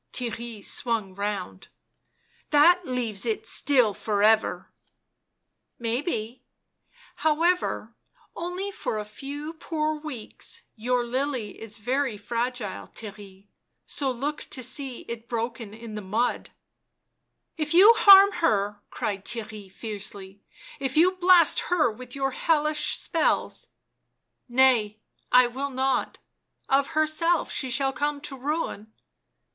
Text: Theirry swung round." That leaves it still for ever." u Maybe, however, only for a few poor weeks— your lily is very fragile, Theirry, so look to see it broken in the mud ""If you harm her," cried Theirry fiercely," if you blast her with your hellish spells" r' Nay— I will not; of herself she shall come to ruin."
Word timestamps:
Theirry 0.13 0.65
swung 0.65 1.13
round." 1.13 1.67
That 2.49 2.87
leaves 2.87 3.23
it 3.23 3.45
still 3.45 3.93
for 3.93 4.23
ever." 4.23 4.65
u 4.65 4.73
Maybe, 5.77 6.43
however, 7.17 7.93
only 8.35 8.71
for 8.71 8.97
a 8.97 9.05
few 9.05 9.53
poor 9.53 9.93
weeks— 9.93 10.63
your 10.85 11.05
lily 11.05 11.61
is 11.61 11.77
very 11.77 12.17
fragile, 12.17 12.87
Theirry, 12.95 13.45
so 13.85 14.09
look 14.09 14.39
to 14.49 14.63
see 14.63 15.01
it 15.01 15.29
broken 15.29 15.71
in 15.71 15.93
the 15.93 16.01
mud 16.01 16.49
""If 17.57 17.75
you 17.75 17.93
harm 17.93 18.31
her," 18.31 18.81
cried 18.89 19.23
Theirry 19.23 19.71
fiercely," 19.71 20.41
if 20.79 20.97
you 20.97 21.11
blast 21.11 21.59
her 21.69 21.91
with 21.91 22.15
your 22.15 22.31
hellish 22.31 22.97
spells" 22.97 23.65
r' 23.65 23.69
Nay— 24.57 24.97
I 25.31 25.45
will 25.45 25.69
not; 25.69 26.17
of 26.67 26.87
herself 26.97 27.51
she 27.51 27.69
shall 27.69 27.93
come 27.93 28.19
to 28.21 28.35
ruin." 28.35 28.91